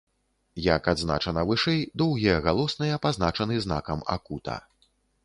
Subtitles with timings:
[0.75, 4.57] Як адзначана вышэй, доўгія галосныя пазначаны знакам акута.